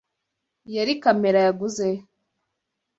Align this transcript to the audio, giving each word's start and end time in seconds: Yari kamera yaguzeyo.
Yari 0.75 0.93
kamera 1.03 1.39
yaguzeyo. 1.45 2.01